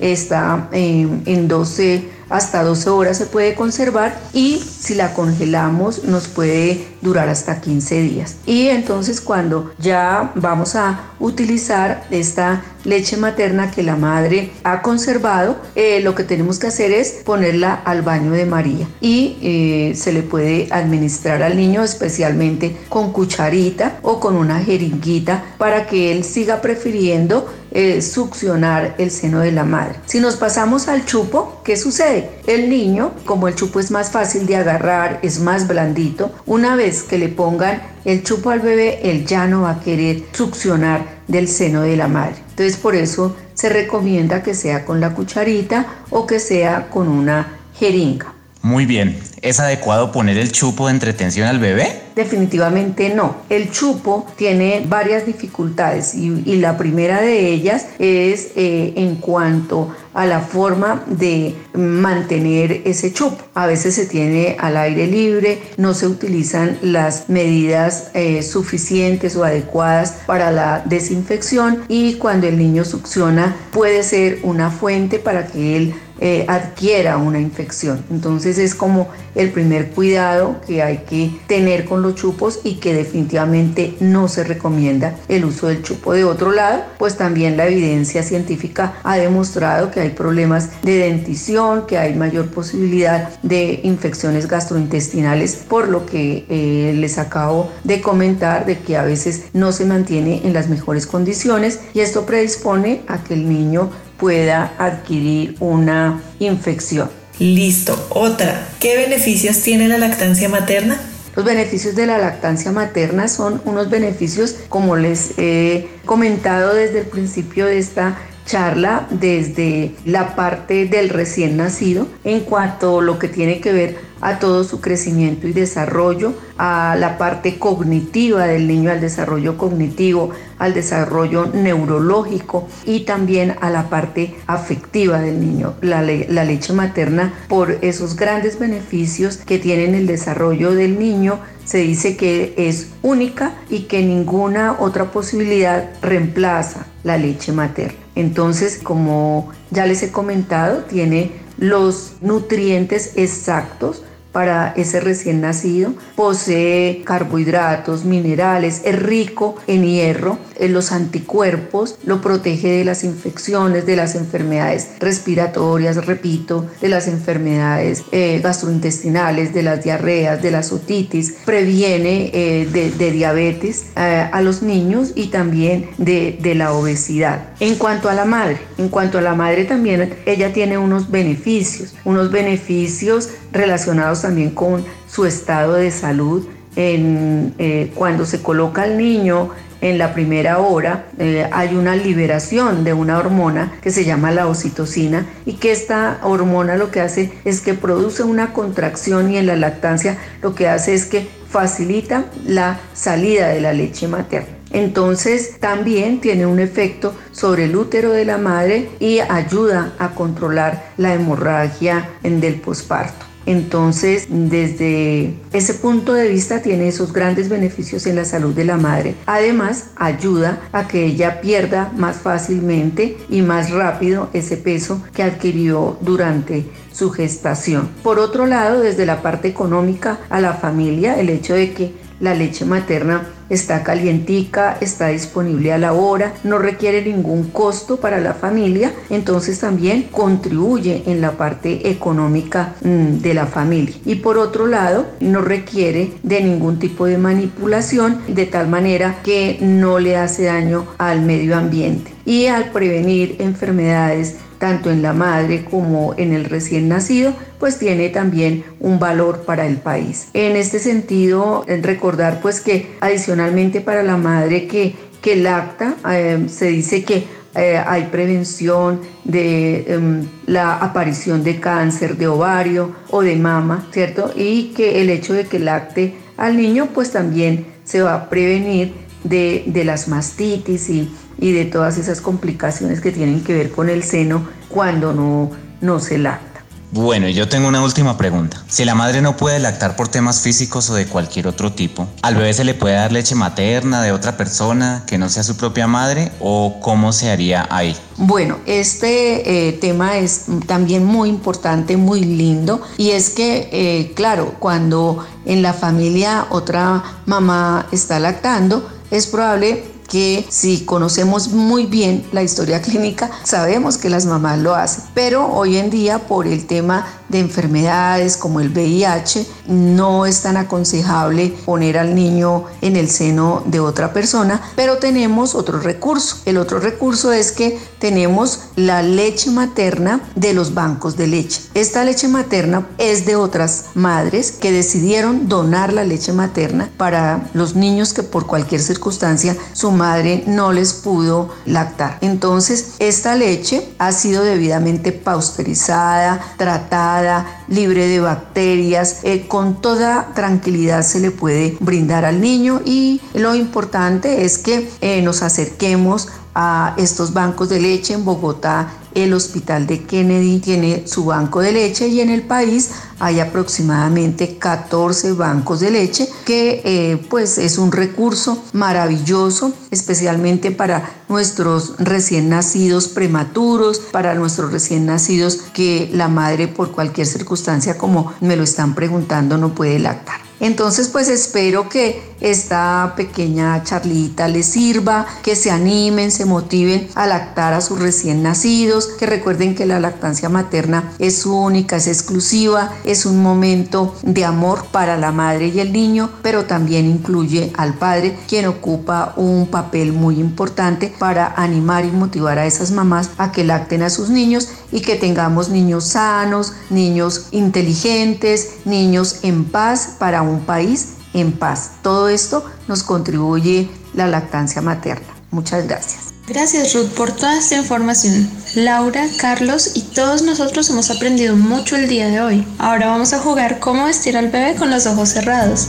está 0.00 0.68
en 0.72 1.48
12 1.48 2.20
hasta 2.30 2.62
12 2.62 2.90
horas 2.90 3.18
se 3.18 3.26
puede 3.26 3.54
conservar 3.54 4.18
y 4.32 4.58
si 4.58 4.94
la 4.94 5.14
congelamos 5.14 6.04
nos 6.04 6.28
puede 6.28 6.86
durar 7.02 7.28
hasta 7.28 7.60
15 7.60 8.02
días. 8.02 8.36
Y 8.46 8.68
entonces 8.68 9.20
cuando 9.20 9.72
ya 9.78 10.32
vamos 10.34 10.74
a 10.76 11.10
utilizar 11.18 12.04
esta 12.10 12.62
leche 12.84 13.16
materna 13.16 13.70
que 13.70 13.82
la 13.82 13.96
madre 13.96 14.52
ha 14.64 14.82
conservado, 14.82 15.56
eh, 15.74 16.00
lo 16.00 16.14
que 16.14 16.24
tenemos 16.24 16.58
que 16.58 16.68
hacer 16.68 16.92
es 16.92 17.20
ponerla 17.24 17.74
al 17.74 18.02
baño 18.02 18.32
de 18.32 18.46
María 18.46 18.86
y 19.00 19.36
eh, 19.42 19.94
se 19.96 20.12
le 20.12 20.22
puede 20.22 20.68
administrar 20.70 21.42
al 21.42 21.56
niño 21.56 21.82
especialmente 21.82 22.76
con 22.88 23.12
cucharita 23.12 23.98
o 24.02 24.20
con 24.20 24.36
una 24.36 24.60
jeringuita 24.60 25.44
para 25.58 25.86
que 25.86 26.12
él 26.12 26.24
siga 26.24 26.60
prefiriendo 26.60 27.46
eh, 27.72 28.02
succionar 28.02 28.96
el 28.98 29.12
seno 29.12 29.40
de 29.40 29.52
la 29.52 29.64
madre. 29.64 29.94
Si 30.06 30.18
nos 30.18 30.34
pasamos 30.34 30.88
al 30.88 31.04
chupo, 31.04 31.60
¿qué 31.64 31.76
sucede? 31.76 32.28
El 32.48 32.68
niño, 32.68 33.12
como 33.24 33.46
el 33.46 33.54
chupo 33.54 33.78
es 33.78 33.92
más 33.92 34.10
fácil 34.10 34.46
de 34.46 34.56
agarrar, 34.56 35.20
es 35.22 35.38
más 35.38 35.68
blandito, 35.68 36.32
una 36.46 36.74
vez 36.74 36.89
que 37.02 37.18
le 37.18 37.28
pongan 37.28 37.82
el 38.04 38.22
chupo 38.22 38.50
al 38.50 38.60
bebé, 38.60 39.00
él 39.10 39.26
ya 39.26 39.46
no 39.46 39.62
va 39.62 39.72
a 39.72 39.80
querer 39.80 40.22
succionar 40.32 41.20
del 41.28 41.48
seno 41.48 41.82
de 41.82 41.96
la 41.96 42.08
madre. 42.08 42.36
Entonces 42.50 42.76
por 42.76 42.94
eso 42.94 43.36
se 43.54 43.68
recomienda 43.68 44.42
que 44.42 44.54
sea 44.54 44.84
con 44.84 45.00
la 45.00 45.14
cucharita 45.14 45.86
o 46.10 46.26
que 46.26 46.40
sea 46.40 46.88
con 46.90 47.08
una 47.08 47.58
jeringa. 47.74 48.39
Muy 48.62 48.84
bien, 48.84 49.18
¿es 49.40 49.58
adecuado 49.58 50.12
poner 50.12 50.36
el 50.36 50.52
chupo 50.52 50.86
de 50.86 50.92
entretención 50.92 51.48
al 51.48 51.58
bebé? 51.58 52.02
Definitivamente 52.14 53.14
no. 53.14 53.36
El 53.48 53.70
chupo 53.70 54.26
tiene 54.36 54.84
varias 54.86 55.24
dificultades 55.24 56.14
y, 56.14 56.30
la 56.60 56.76
primera 56.76 57.22
de 57.22 57.48
ellas 57.48 57.86
es 57.98 58.50
eh, 58.56 58.92
en 58.96 59.16
cuanto 59.16 59.94
a 60.12 60.26
la 60.26 60.40
forma 60.40 61.02
de 61.06 61.54
mantener 61.72 62.82
ese 62.84 63.14
chupo. 63.14 63.38
A 63.54 63.66
veces 63.66 63.94
se 63.94 64.04
tiene 64.04 64.56
al 64.58 64.76
aire 64.76 65.06
libre, 65.06 65.62
no 65.78 65.94
se 65.94 66.06
utilizan 66.06 66.76
las 66.82 67.30
medidas 67.30 68.10
eh, 68.12 68.42
suficientes 68.42 69.36
o 69.36 69.44
adecuadas 69.44 70.18
para 70.26 70.50
la 70.50 70.82
desinfección 70.84 71.84
y 71.88 72.14
cuando 72.14 72.46
el 72.46 72.58
niño 72.58 72.84
succiona 72.84 73.56
puede 73.70 74.02
ser 74.02 74.40
una 74.42 74.70
fuente 74.70 75.18
para 75.18 75.46
que 75.46 75.76
él 75.76 75.94
eh, 76.20 76.44
adquiera 76.48 77.16
una 77.16 77.40
infección. 77.40 78.04
Entonces 78.10 78.58
es 78.58 78.74
como 78.74 79.08
el 79.34 79.50
primer 79.50 79.90
cuidado 79.90 80.60
que 80.66 80.82
hay 80.82 80.98
que 80.98 81.30
tener 81.46 81.84
con 81.84 82.02
los 82.02 82.14
chupos 82.14 82.60
y 82.64 82.74
que 82.74 82.94
definitivamente 82.94 83.94
no 84.00 84.28
se 84.28 84.44
recomienda 84.44 85.16
el 85.28 85.44
uso 85.44 85.68
del 85.68 85.82
chupo. 85.82 86.12
De 86.12 86.24
otro 86.24 86.52
lado, 86.52 86.82
pues 86.98 87.16
también 87.16 87.56
la 87.56 87.66
evidencia 87.66 88.22
científica 88.22 88.94
ha 89.02 89.16
demostrado 89.16 89.90
que 89.90 90.00
hay 90.00 90.10
problemas 90.10 90.70
de 90.82 90.98
dentición, 90.98 91.86
que 91.86 91.98
hay 91.98 92.14
mayor 92.14 92.48
posibilidad 92.48 93.30
de 93.42 93.80
infecciones 93.84 94.48
gastrointestinales, 94.48 95.56
por 95.56 95.88
lo 95.88 96.06
que 96.06 96.44
eh, 96.48 96.92
les 96.96 97.18
acabo 97.18 97.70
de 97.84 98.00
comentar 98.00 98.66
de 98.66 98.78
que 98.78 98.96
a 98.96 99.02
veces 99.02 99.44
no 99.52 99.72
se 99.72 99.84
mantiene 99.84 100.42
en 100.44 100.52
las 100.52 100.68
mejores 100.68 101.06
condiciones 101.06 101.80
y 101.94 102.00
esto 102.00 102.26
predispone 102.26 103.02
a 103.06 103.22
que 103.22 103.34
el 103.34 103.48
niño 103.48 103.90
pueda 104.20 104.74
adquirir 104.78 105.56
una 105.60 106.20
infección. 106.38 107.10
Listo, 107.38 107.96
otra. 108.10 108.68
¿Qué 108.78 108.96
beneficios 108.96 109.60
tiene 109.62 109.88
la 109.88 109.96
lactancia 109.96 110.48
materna? 110.48 111.00
Los 111.34 111.44
beneficios 111.44 111.94
de 111.94 112.06
la 112.06 112.18
lactancia 112.18 112.70
materna 112.70 113.28
son 113.28 113.62
unos 113.64 113.88
beneficios, 113.88 114.56
como 114.68 114.96
les 114.96 115.38
he 115.38 115.88
comentado 116.04 116.74
desde 116.74 117.00
el 117.00 117.06
principio 117.06 117.66
de 117.66 117.78
esta 117.78 118.18
charla, 118.50 119.06
desde 119.10 119.92
la 120.04 120.34
parte 120.34 120.86
del 120.86 121.08
recién 121.08 121.56
nacido, 121.56 122.08
en 122.24 122.40
cuanto 122.40 122.98
a 122.98 123.02
lo 123.02 123.16
que 123.18 123.28
tiene 123.28 123.60
que 123.60 123.72
ver 123.72 124.10
a 124.20 124.40
todo 124.40 124.64
su 124.64 124.80
crecimiento 124.80 125.46
y 125.46 125.52
desarrollo, 125.52 126.34
a 126.58 126.96
la 126.98 127.16
parte 127.16 127.58
cognitiva 127.58 128.46
del 128.46 128.66
niño, 128.66 128.90
al 128.90 129.00
desarrollo 129.00 129.56
cognitivo, 129.56 130.30
al 130.58 130.74
desarrollo 130.74 131.46
neurológico 131.46 132.68
y 132.84 133.00
también 133.00 133.54
a 133.60 133.70
la 133.70 133.88
parte 133.88 134.34
afectiva 134.48 135.20
del 135.20 135.40
niño. 135.40 135.74
La, 135.80 136.02
leche 136.02 136.72
materna, 136.72 137.32
por 137.48 137.78
esos 137.82 138.16
grandes 138.16 138.58
beneficios 138.58 139.36
que 139.36 139.58
tiene 139.60 139.84
en 139.84 139.94
el 139.94 140.06
desarrollo 140.08 140.72
del 140.72 140.98
niño, 140.98 141.38
se 141.64 141.78
dice 141.78 142.16
que 142.16 142.52
es 142.56 142.88
única 143.02 143.52
y 143.68 143.82
que 143.82 144.02
ninguna 144.02 144.76
otra 144.80 145.12
posibilidad 145.12 145.88
reemplaza 146.02 146.86
la 147.04 147.16
leche 147.16 147.52
materna. 147.52 148.09
Entonces, 148.20 148.78
como 148.82 149.50
ya 149.70 149.86
les 149.86 150.02
he 150.02 150.12
comentado, 150.12 150.84
tiene 150.84 151.32
los 151.56 152.12
nutrientes 152.20 153.12
exactos 153.16 154.02
para 154.30 154.72
ese 154.76 155.00
recién 155.00 155.40
nacido. 155.40 155.94
Posee 156.16 157.02
carbohidratos, 157.04 158.04
minerales, 158.04 158.82
es 158.84 159.00
rico 159.00 159.56
en 159.66 159.84
hierro, 159.84 160.38
los 160.68 160.92
anticuerpos, 160.92 161.96
lo 162.04 162.20
protege 162.20 162.68
de 162.68 162.84
las 162.84 163.04
infecciones, 163.04 163.86
de 163.86 163.96
las 163.96 164.14
enfermedades 164.14 164.88
respiratorias, 164.98 166.04
repito, 166.06 166.66
de 166.80 166.88
las 166.88 167.08
enfermedades 167.08 168.04
eh, 168.12 168.40
gastrointestinales, 168.42 169.54
de 169.54 169.62
las 169.62 169.82
diarreas, 169.82 170.42
de 170.42 170.50
las 170.50 170.72
otitis, 170.72 171.34
previene 171.44 172.30
eh, 172.32 172.68
de, 172.70 173.10
diabetes 173.10 173.86
eh, 173.96 174.28
a 174.30 174.40
los 174.42 174.62
niños 174.62 175.12
y 175.14 175.28
también 175.28 175.90
de, 175.98 176.38
la 176.54 176.72
obesidad. 176.72 177.50
En 177.60 177.76
cuanto 177.76 178.08
a 178.08 178.14
la 178.14 178.24
madre, 178.24 178.58
en 178.76 178.88
cuanto 178.88 179.18
a 179.18 179.20
la 179.20 179.34
madre 179.34 179.64
también 179.64 180.14
ella 180.26 180.52
tiene 180.52 180.78
unos 180.78 181.10
beneficios, 181.10 181.94
unos 182.04 182.30
beneficios 182.30 183.30
relacionados 183.52 184.22
también 184.22 184.50
con 184.50 184.84
su 185.08 185.26
estado 185.26 185.74
de 185.74 185.90
salud. 185.90 186.46
En, 186.76 187.54
eh, 187.58 187.90
cuando 187.96 188.24
se 188.24 188.42
coloca 188.42 188.82
al 188.82 188.96
niño 188.96 189.50
en 189.80 189.98
la 189.98 190.12
primera 190.12 190.58
hora 190.58 191.06
eh, 191.18 191.48
hay 191.52 191.74
una 191.74 191.96
liberación 191.96 192.84
de 192.84 192.92
una 192.92 193.18
hormona 193.18 193.72
que 193.82 193.90
se 193.90 194.04
llama 194.04 194.30
la 194.30 194.46
oxitocina 194.46 195.26
y 195.46 195.54
que 195.54 195.72
esta 195.72 196.20
hormona 196.22 196.76
lo 196.76 196.90
que 196.90 197.00
hace 197.00 197.32
es 197.44 197.60
que 197.60 197.74
produce 197.74 198.22
una 198.22 198.52
contracción 198.52 199.30
y 199.30 199.38
en 199.38 199.46
la 199.46 199.56
lactancia 199.56 200.18
lo 200.42 200.54
que 200.54 200.68
hace 200.68 200.94
es 200.94 201.06
que 201.06 201.28
facilita 201.48 202.26
la 202.46 202.78
salida 202.94 203.48
de 203.48 203.60
la 203.60 203.72
leche 203.72 204.06
materna. 204.06 204.60
Entonces 204.72 205.58
también 205.58 206.20
tiene 206.20 206.46
un 206.46 206.60
efecto 206.60 207.12
sobre 207.32 207.64
el 207.64 207.74
útero 207.74 208.12
de 208.12 208.24
la 208.24 208.38
madre 208.38 208.88
y 209.00 209.18
ayuda 209.18 209.92
a 209.98 210.10
controlar 210.10 210.92
la 210.96 211.12
hemorragia 211.12 212.08
del 212.22 212.54
posparto. 212.60 213.29
Entonces, 213.46 214.26
desde 214.28 215.34
ese 215.52 215.74
punto 215.74 216.12
de 216.12 216.28
vista 216.28 216.62
tiene 216.62 216.88
esos 216.88 217.12
grandes 217.12 217.48
beneficios 217.48 218.06
en 218.06 218.16
la 218.16 218.24
salud 218.24 218.54
de 218.54 218.64
la 218.64 218.76
madre. 218.76 219.14
Además, 219.26 219.90
ayuda 219.96 220.60
a 220.72 220.86
que 220.86 221.04
ella 221.04 221.40
pierda 221.40 221.92
más 221.96 222.16
fácilmente 222.16 223.16
y 223.28 223.42
más 223.42 223.70
rápido 223.70 224.28
ese 224.32 224.56
peso 224.56 225.02
que 225.14 225.22
adquirió 225.22 225.96
durante 226.00 226.66
su 226.92 227.10
gestación. 227.10 227.88
Por 228.02 228.18
otro 228.18 228.46
lado, 228.46 228.80
desde 228.80 229.06
la 229.06 229.22
parte 229.22 229.48
económica 229.48 230.18
a 230.28 230.40
la 230.40 230.54
familia, 230.54 231.18
el 231.18 231.30
hecho 231.30 231.54
de 231.54 231.72
que 231.72 232.09
la 232.20 232.34
leche 232.34 232.64
materna 232.64 233.26
está 233.48 233.82
calientica, 233.82 234.78
está 234.80 235.08
disponible 235.08 235.72
a 235.72 235.78
la 235.78 235.92
hora, 235.92 236.32
no 236.44 236.58
requiere 236.58 237.04
ningún 237.04 237.50
costo 237.50 237.96
para 237.96 238.20
la 238.20 238.34
familia, 238.34 238.92
entonces 239.10 239.58
también 239.58 240.04
contribuye 240.04 241.02
en 241.06 241.20
la 241.20 241.32
parte 241.32 241.90
económica 241.90 242.74
mm, 242.82 243.18
de 243.18 243.34
la 243.34 243.46
familia. 243.46 243.96
Y 244.04 244.16
por 244.16 244.38
otro 244.38 244.66
lado, 244.66 245.06
no 245.20 245.40
requiere 245.40 246.12
de 246.22 246.42
ningún 246.42 246.78
tipo 246.78 247.06
de 247.06 247.18
manipulación, 247.18 248.20
de 248.28 248.46
tal 248.46 248.68
manera 248.68 249.18
que 249.24 249.58
no 249.60 249.98
le 249.98 250.16
hace 250.16 250.44
daño 250.44 250.86
al 250.98 251.22
medio 251.22 251.56
ambiente. 251.56 252.12
Y 252.24 252.46
al 252.46 252.70
prevenir 252.70 253.36
enfermedades 253.40 254.36
tanto 254.60 254.90
en 254.90 255.00
la 255.02 255.14
madre 255.14 255.64
como 255.64 256.14
en 256.18 256.32
el 256.32 256.44
recién 256.44 256.88
nacido, 256.88 257.32
pues 257.58 257.78
tiene 257.78 258.10
también 258.10 258.62
un 258.78 259.00
valor 259.00 259.40
para 259.46 259.66
el 259.66 259.78
país. 259.78 260.28
En 260.34 260.54
este 260.54 260.78
sentido, 260.78 261.64
recordar 261.66 262.40
pues 262.40 262.60
que 262.60 262.94
adicionalmente 263.00 263.80
para 263.80 264.02
la 264.02 264.18
madre 264.18 264.68
que, 264.68 264.94
que 265.22 265.34
lacta, 265.36 265.96
eh, 266.12 266.46
se 266.48 266.66
dice 266.66 267.02
que 267.02 267.24
eh, 267.54 267.82
hay 267.84 268.04
prevención 268.12 269.00
de 269.24 269.84
em, 269.88 270.26
la 270.46 270.76
aparición 270.76 271.42
de 271.42 271.58
cáncer 271.58 272.16
de 272.16 272.28
ovario 272.28 272.94
o 273.10 273.22
de 273.22 273.36
mama, 273.36 273.88
¿cierto? 273.92 274.30
Y 274.36 274.72
que 274.76 275.00
el 275.00 275.08
hecho 275.08 275.32
de 275.32 275.46
que 275.46 275.58
lacte 275.58 276.14
al 276.36 276.58
niño, 276.58 276.90
pues 276.94 277.10
también 277.10 277.66
se 277.84 278.02
va 278.02 278.14
a 278.14 278.28
prevenir 278.28 278.92
de, 279.24 279.64
de 279.66 279.84
las 279.84 280.08
mastitis 280.08 280.88
y 280.90 281.10
y 281.40 281.52
de 281.52 281.64
todas 281.64 281.98
esas 281.98 282.20
complicaciones 282.20 283.00
que 283.00 283.10
tienen 283.10 283.42
que 283.42 283.54
ver 283.54 283.70
con 283.72 283.88
el 283.88 284.04
seno 284.04 284.46
cuando 284.68 285.12
no, 285.12 285.50
no 285.80 285.98
se 285.98 286.18
lacta. 286.18 286.50
Bueno, 286.92 287.28
yo 287.28 287.48
tengo 287.48 287.68
una 287.68 287.84
última 287.84 288.18
pregunta. 288.18 288.64
Si 288.66 288.84
la 288.84 288.96
madre 288.96 289.22
no 289.22 289.36
puede 289.36 289.60
lactar 289.60 289.94
por 289.94 290.08
temas 290.08 290.40
físicos 290.40 290.90
o 290.90 290.94
de 290.94 291.06
cualquier 291.06 291.46
otro 291.46 291.72
tipo, 291.72 292.08
¿al 292.20 292.34
bebé 292.34 292.52
se 292.52 292.64
le 292.64 292.74
puede 292.74 292.96
dar 292.96 293.12
leche 293.12 293.36
materna 293.36 294.02
de 294.02 294.10
otra 294.10 294.36
persona 294.36 295.04
que 295.06 295.16
no 295.16 295.28
sea 295.28 295.44
su 295.44 295.56
propia 295.56 295.86
madre 295.86 296.32
o 296.40 296.80
cómo 296.80 297.12
se 297.12 297.30
haría 297.30 297.64
ahí? 297.70 297.96
Bueno, 298.16 298.58
este 298.66 299.68
eh, 299.68 299.72
tema 299.74 300.18
es 300.18 300.46
también 300.66 301.04
muy 301.04 301.28
importante, 301.28 301.96
muy 301.96 302.24
lindo 302.24 302.82
y 302.98 303.10
es 303.10 303.30
que, 303.30 303.68
eh, 303.70 304.12
claro, 304.16 304.56
cuando 304.58 305.24
en 305.46 305.62
la 305.62 305.74
familia 305.74 306.48
otra 306.50 307.04
mamá 307.24 307.86
está 307.92 308.18
lactando, 308.18 308.99
es 309.10 309.26
probable 309.26 309.84
que 310.08 310.44
si 310.48 310.84
conocemos 310.84 311.48
muy 311.48 311.86
bien 311.86 312.24
la 312.32 312.42
historia 312.42 312.82
clínica, 312.82 313.30
sabemos 313.44 313.96
que 313.96 314.10
las 314.10 314.26
mamás 314.26 314.58
lo 314.58 314.74
hacen. 314.74 315.04
Pero 315.14 315.46
hoy 315.46 315.76
en 315.76 315.88
día, 315.88 316.18
por 316.26 316.46
el 316.46 316.66
tema 316.66 317.06
de 317.30 317.40
enfermedades 317.40 318.36
como 318.36 318.60
el 318.60 318.70
VIH, 318.70 319.46
no 319.68 320.26
es 320.26 320.42
tan 320.42 320.56
aconsejable 320.56 321.54
poner 321.64 321.96
al 321.96 322.14
niño 322.14 322.64
en 322.80 322.96
el 322.96 323.08
seno 323.08 323.62
de 323.66 323.80
otra 323.80 324.12
persona, 324.12 324.60
pero 324.76 324.98
tenemos 324.98 325.54
otro 325.54 325.80
recurso. 325.80 326.38
El 326.44 326.56
otro 326.56 326.80
recurso 326.80 327.32
es 327.32 327.52
que 327.52 327.78
tenemos 327.98 328.60
la 328.76 329.02
leche 329.02 329.50
materna 329.50 330.20
de 330.34 330.54
los 330.54 330.74
bancos 330.74 331.16
de 331.16 331.26
leche. 331.26 331.62
Esta 331.74 332.04
leche 332.04 332.28
materna 332.28 332.88
es 332.98 333.26
de 333.26 333.36
otras 333.36 333.86
madres 333.94 334.52
que 334.52 334.72
decidieron 334.72 335.48
donar 335.48 335.92
la 335.92 336.04
leche 336.04 336.32
materna 336.32 336.90
para 336.96 337.48
los 337.54 337.76
niños 337.76 338.12
que 338.12 338.22
por 338.22 338.46
cualquier 338.46 338.80
circunstancia 338.80 339.56
su 339.72 339.90
madre 339.90 340.44
no 340.46 340.72
les 340.72 340.92
pudo 340.92 341.50
lactar. 341.66 342.18
Entonces, 342.20 342.94
esta 342.98 343.36
leche 343.36 343.88
ha 343.98 344.12
sido 344.12 344.42
debidamente 344.42 345.12
pausterizada, 345.12 346.40
tratada, 346.56 347.19
libre 347.68 348.06
de 348.06 348.20
bacterias, 348.20 349.20
eh, 349.22 349.46
con 349.46 349.80
toda 349.80 350.32
tranquilidad 350.34 351.02
se 351.02 351.20
le 351.20 351.30
puede 351.30 351.76
brindar 351.80 352.24
al 352.24 352.40
niño 352.40 352.80
y 352.84 353.20
lo 353.34 353.54
importante 353.54 354.44
es 354.44 354.58
que 354.58 354.90
eh, 355.00 355.22
nos 355.22 355.42
acerquemos 355.42 356.28
a 356.54 356.94
estos 356.96 357.32
bancos 357.32 357.68
de 357.68 357.80
leche 357.80 358.14
en 358.14 358.24
Bogotá 358.24 358.88
el 359.14 359.32
hospital 359.32 359.86
de 359.86 360.02
Kennedy 360.02 360.58
tiene 360.58 361.06
su 361.06 361.24
banco 361.24 361.60
de 361.60 361.72
leche 361.72 362.08
y 362.08 362.20
en 362.20 362.30
el 362.30 362.42
país 362.42 362.90
hay 363.18 363.40
aproximadamente 363.40 364.56
14 364.58 365.32
bancos 365.32 365.80
de 365.80 365.90
leche 365.90 366.28
que 366.44 366.82
eh, 366.84 367.26
pues 367.28 367.58
es 367.58 367.78
un 367.78 367.92
recurso 367.92 368.62
maravilloso 368.72 369.72
especialmente 369.90 370.70
para 370.70 371.22
nuestros 371.28 371.94
recién 371.98 372.48
nacidos 372.48 373.08
prematuros 373.08 373.98
para 373.98 374.34
nuestros 374.34 374.72
recién 374.72 375.06
nacidos 375.06 375.58
que 375.74 376.10
la 376.12 376.28
madre 376.28 376.68
por 376.68 376.92
cualquier 376.92 377.26
circunstancia 377.26 377.98
como 377.98 378.32
me 378.40 378.56
lo 378.56 378.62
están 378.62 378.94
preguntando 378.94 379.58
no 379.58 379.74
puede 379.74 379.98
lactar 379.98 380.49
entonces 380.60 381.08
pues 381.08 381.28
espero 381.28 381.88
que 381.88 382.22
esta 382.40 383.14
pequeña 383.16 383.82
charlita 383.84 384.48
les 384.48 384.66
sirva, 384.66 385.26
que 385.42 385.56
se 385.56 385.70
animen, 385.70 386.30
se 386.30 386.44
motiven 386.44 387.08
a 387.14 387.26
lactar 387.26 387.74
a 387.74 387.80
sus 387.80 387.98
recién 387.98 388.42
nacidos, 388.42 389.06
que 389.18 389.26
recuerden 389.26 389.74
que 389.74 389.86
la 389.86 390.00
lactancia 390.00 390.48
materna 390.48 391.12
es 391.18 391.44
única, 391.44 391.96
es 391.96 392.06
exclusiva, 392.06 392.92
es 393.04 393.26
un 393.26 393.42
momento 393.42 394.14
de 394.22 394.44
amor 394.44 394.86
para 394.90 395.16
la 395.16 395.32
madre 395.32 395.68
y 395.68 395.80
el 395.80 395.92
niño, 395.92 396.30
pero 396.42 396.64
también 396.64 397.06
incluye 397.06 397.72
al 397.76 397.94
padre, 397.94 398.38
quien 398.48 398.66
ocupa 398.66 399.34
un 399.36 399.66
papel 399.66 400.12
muy 400.12 400.40
importante 400.40 401.12
para 401.18 401.54
animar 401.56 402.04
y 402.04 402.10
motivar 402.10 402.58
a 402.58 402.66
esas 402.66 402.90
mamás 402.90 403.30
a 403.38 403.52
que 403.52 403.64
lacten 403.64 404.02
a 404.02 404.10
sus 404.10 404.30
niños 404.30 404.68
y 404.92 405.00
que 405.00 405.16
tengamos 405.16 405.68
niños 405.68 406.04
sanos, 406.08 406.72
niños 406.90 407.48
inteligentes, 407.50 408.78
niños 408.84 409.40
en 409.42 409.64
paz 409.64 410.16
para 410.18 410.42
un 410.42 410.60
país 410.60 411.14
en 411.34 411.52
paz. 411.52 411.92
Todo 412.02 412.28
esto 412.28 412.64
nos 412.88 413.02
contribuye 413.02 413.88
la 414.14 414.26
lactancia 414.26 414.82
materna. 414.82 415.28
Muchas 415.50 415.86
gracias. 415.86 416.30
Gracias 416.46 416.94
Ruth 416.94 417.10
por 417.10 417.30
toda 417.30 417.58
esta 417.58 417.76
información. 417.76 418.50
Laura, 418.74 419.26
Carlos 419.38 419.92
y 419.94 420.02
todos 420.02 420.42
nosotros 420.42 420.90
hemos 420.90 421.10
aprendido 421.10 421.54
mucho 421.54 421.96
el 421.96 422.08
día 422.08 422.26
de 422.28 422.40
hoy. 422.40 422.66
Ahora 422.78 423.06
vamos 423.06 423.32
a 423.32 423.38
jugar 423.38 423.78
cómo 423.78 424.06
vestir 424.06 424.36
al 424.36 424.48
bebé 424.48 424.74
con 424.74 424.90
los 424.90 425.06
ojos 425.06 425.28
cerrados. 425.28 425.88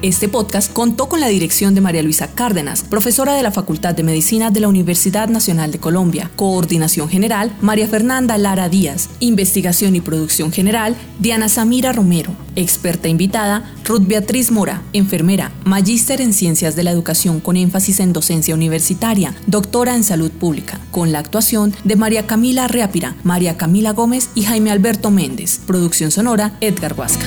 Este 0.00 0.28
podcast 0.28 0.72
contó 0.72 1.08
con 1.08 1.18
la 1.18 1.26
dirección 1.26 1.74
de 1.74 1.80
María 1.80 2.04
Luisa 2.04 2.28
Cárdenas, 2.28 2.84
profesora 2.84 3.34
de 3.34 3.42
la 3.42 3.50
Facultad 3.50 3.96
de 3.96 4.04
Medicina 4.04 4.52
de 4.52 4.60
la 4.60 4.68
Universidad 4.68 5.28
Nacional 5.28 5.72
de 5.72 5.80
Colombia. 5.80 6.30
Coordinación 6.36 7.08
General, 7.08 7.50
María 7.60 7.88
Fernanda 7.88 8.38
Lara 8.38 8.68
Díaz. 8.68 9.10
Investigación 9.18 9.96
y 9.96 10.00
Producción 10.00 10.52
General, 10.52 10.94
Diana 11.18 11.48
Samira 11.48 11.92
Romero. 11.92 12.30
Experta 12.54 13.08
invitada, 13.08 13.74
Ruth 13.84 14.06
Beatriz 14.06 14.52
Mora, 14.52 14.82
enfermera, 14.92 15.50
magíster 15.64 16.20
en 16.20 16.32
Ciencias 16.32 16.76
de 16.76 16.84
la 16.84 16.92
Educación 16.92 17.40
con 17.40 17.56
énfasis 17.56 17.98
en 17.98 18.12
docencia 18.12 18.54
universitaria, 18.54 19.34
doctora 19.48 19.96
en 19.96 20.04
Salud 20.04 20.30
Pública, 20.30 20.78
con 20.92 21.10
la 21.10 21.18
actuación 21.18 21.74
de 21.82 21.96
María 21.96 22.24
Camila 22.28 22.68
Reapira, 22.68 23.16
María 23.24 23.56
Camila 23.56 23.90
Gómez 23.94 24.30
y 24.36 24.42
Jaime 24.44 24.70
Alberto 24.70 25.10
Méndez. 25.10 25.58
Producción 25.66 26.12
sonora, 26.12 26.56
Edgar 26.60 26.94
Huasca. 26.96 27.26